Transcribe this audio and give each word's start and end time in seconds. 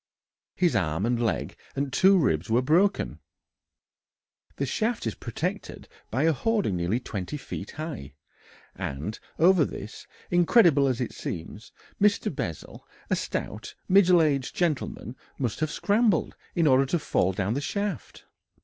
His 0.55 0.75
arm 0.75 1.05
and 1.05 1.21
leg 1.23 1.55
and 1.75 1.93
two 1.93 2.17
ribs 2.17 2.49
were 2.49 2.63
broken. 2.63 3.19
The 4.55 4.65
shaft 4.65 5.05
is 5.05 5.13
protected 5.13 5.87
by 6.09 6.23
a 6.23 6.33
hoarding 6.33 6.75
nearly 6.75 6.99
20 6.99 7.37
feet 7.37 7.69
high, 7.69 8.15
and 8.73 9.19
over 9.37 9.63
this, 9.63 10.07
incredible 10.31 10.87
as 10.87 11.01
it 11.01 11.11
seems, 11.13 11.71
Mr. 12.01 12.35
Bessel, 12.35 12.87
a 13.11 13.15
stout, 13.15 13.75
middle 13.87 14.23
aged 14.23 14.55
gentleman, 14.55 15.15
must 15.37 15.59
have 15.59 15.69
scrambled 15.69 16.35
in 16.55 16.65
order 16.65 16.87
to 16.87 16.97
fall 16.97 17.31
down 17.31 17.53
the 17.53 17.61
shaft. 17.61 18.25